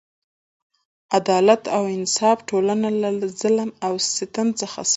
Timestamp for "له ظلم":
3.01-3.69